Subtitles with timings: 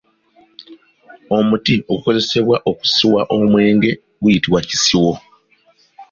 [1.37, 5.13] Omuti ogukozesebwa okusiwa omwenge guyitibwa Kisiwo.